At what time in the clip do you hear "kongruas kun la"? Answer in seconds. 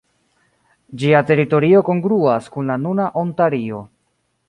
1.91-2.81